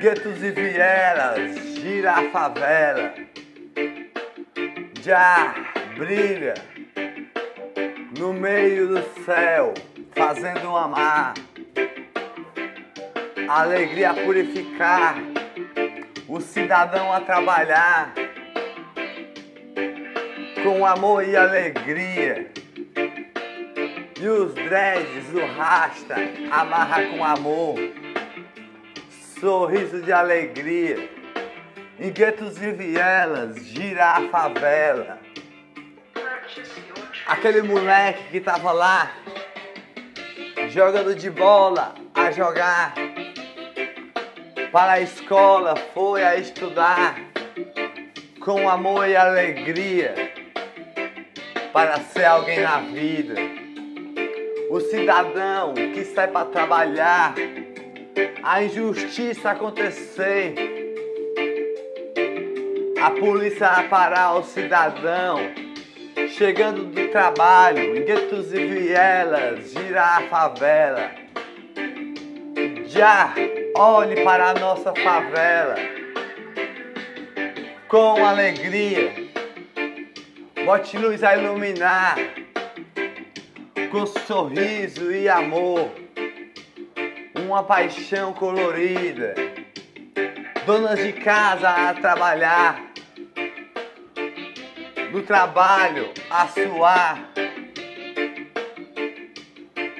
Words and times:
guetos 0.00 0.42
e 0.42 0.50
vielas, 0.50 1.58
gira 1.78 2.12
a 2.12 2.30
favela, 2.30 3.12
já 5.02 5.54
brilha 5.94 6.54
no 8.18 8.32
meio 8.32 8.88
do 8.88 9.02
céu, 9.26 9.74
fazendo 10.16 10.74
amar, 10.74 11.34
alegria 13.46 14.14
purificar, 14.14 15.16
o 16.26 16.40
cidadão 16.40 17.12
a 17.12 17.20
trabalhar, 17.20 18.14
com 20.62 20.86
amor 20.86 21.28
e 21.28 21.36
alegria. 21.36 22.50
E 24.18 24.28
os 24.28 24.54
dreads 24.54 25.28
do 25.30 25.44
rasta 25.56 26.14
amarra 26.50 27.02
com 27.04 27.22
amor 27.22 27.78
sorriso 29.40 30.02
de 30.02 30.12
alegria. 30.12 31.08
Em 31.98 32.10
guetos 32.10 32.62
e 32.62 32.70
vielas, 32.72 33.56
gira 33.66 34.10
a 34.12 34.28
favela. 34.28 35.18
Aquele 37.26 37.62
moleque 37.62 38.24
que 38.30 38.40
tava 38.40 38.72
lá, 38.72 39.10
jogando 40.68 41.14
de 41.14 41.30
bola 41.30 41.94
a 42.14 42.30
jogar. 42.30 42.94
Para 44.70 44.92
a 44.92 45.00
escola 45.00 45.74
foi 45.94 46.22
a 46.22 46.36
estudar, 46.36 47.16
com 48.40 48.68
amor 48.68 49.08
e 49.08 49.16
alegria, 49.16 50.14
para 51.72 51.98
ser 52.00 52.24
alguém 52.24 52.60
na 52.60 52.78
vida. 52.80 53.34
O 54.70 54.80
cidadão 54.80 55.74
que 55.74 56.04
sai 56.04 56.28
para 56.28 56.46
trabalhar 56.46 57.34
a 58.42 58.62
injustiça 58.62 59.50
acontecer, 59.50 60.54
a 63.00 63.10
polícia 63.10 63.84
parar 63.88 64.34
o 64.34 64.42
cidadão, 64.42 65.38
chegando 66.28 66.84
do 66.84 67.08
trabalho, 67.08 67.96
em 67.96 68.04
guetos 68.04 68.52
e 68.52 68.66
vielas, 68.66 69.70
girar 69.70 70.18
a 70.18 70.28
favela. 70.28 71.10
Já 72.86 73.32
olhe 73.76 74.22
para 74.22 74.50
a 74.50 74.54
nossa 74.54 74.92
favela 74.94 75.76
com 77.88 78.24
alegria, 78.24 79.12
bote 80.64 80.96
luz 80.96 81.22
a 81.24 81.36
iluminar, 81.36 82.16
com 83.90 84.06
sorriso 84.06 85.10
e 85.10 85.28
amor 85.28 85.90
uma 87.50 87.64
paixão 87.64 88.32
colorida. 88.32 89.34
Donas 90.64 91.00
de 91.00 91.12
casa 91.12 91.68
a 91.68 91.94
trabalhar, 91.94 92.80
no 95.10 95.20
trabalho 95.22 96.12
a 96.30 96.46
suar. 96.46 97.28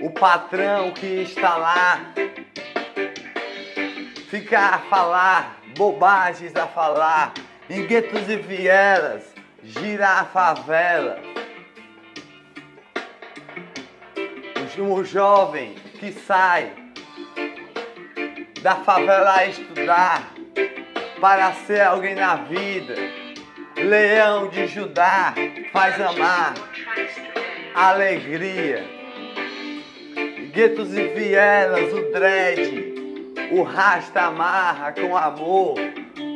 O 0.00 0.10
patrão 0.10 0.92
que 0.92 1.22
está 1.22 1.56
lá 1.56 2.12
fica 4.28 4.60
a 4.60 4.78
falar, 4.78 5.60
bobagens 5.76 6.54
a 6.54 6.68
falar, 6.68 7.34
em 7.68 7.84
guetos 7.84 8.28
e 8.28 8.36
vielas, 8.36 9.24
gira 9.64 10.08
a 10.20 10.24
favela. 10.24 11.18
O 14.78 15.04
jovem 15.04 15.74
que 15.98 16.12
sai 16.12 16.79
da 18.62 18.76
favela 18.76 19.46
estudar 19.46 20.30
para 21.20 21.52
ser 21.52 21.80
alguém 21.80 22.14
na 22.14 22.36
vida. 22.36 22.94
Leão 23.76 24.48
de 24.48 24.66
Judá 24.66 25.34
faz 25.72 26.00
amar 26.00 26.54
alegria. 27.74 28.84
Guetos 30.52 30.92
e 30.92 31.04
vielas, 31.08 31.92
o 31.92 32.12
dread, 32.12 32.94
o 33.52 33.62
rasta 33.62 34.22
amarra 34.22 34.92
com 34.92 35.16
amor. 35.16 35.76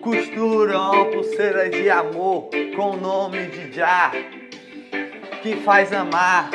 Costuram 0.00 1.10
pulseiras 1.10 1.70
de 1.70 1.90
amor 1.90 2.48
com 2.76 2.92
o 2.92 2.96
nome 2.96 3.46
de 3.46 3.72
Já, 3.72 4.12
que 5.42 5.56
faz 5.56 5.92
amar 5.92 6.48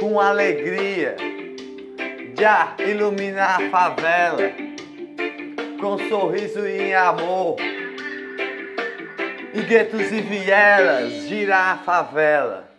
com 0.00 0.18
alegria 0.18 1.31
já 2.38 2.74
ilumina 2.78 3.44
a 3.44 3.70
favela 3.70 4.52
com 5.80 5.98
sorriso 6.08 6.66
e 6.66 6.94
amor. 6.94 7.56
E 9.54 9.60
guetos 9.62 10.12
e 10.12 10.20
vielas 10.20 11.28
gira 11.28 11.72
a 11.72 11.76
favela. 11.78 12.71